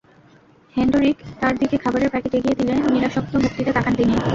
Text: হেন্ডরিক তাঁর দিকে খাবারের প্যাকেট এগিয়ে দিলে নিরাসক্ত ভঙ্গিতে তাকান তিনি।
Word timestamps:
হেন্ডরিক 0.75 1.17
তাঁর 1.39 1.53
দিকে 1.57 1.75
খাবারের 1.77 2.11
প্যাকেট 2.11 2.33
এগিয়ে 2.35 2.57
দিলে 2.59 2.73
নিরাসক্ত 2.87 3.31
ভঙ্গিতে 3.35 3.71
তাকান 3.71 3.93
তিনি। 3.95 4.13